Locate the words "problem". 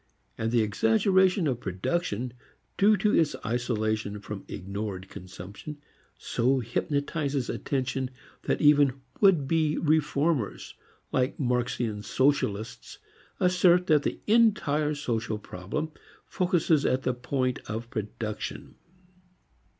15.37-15.91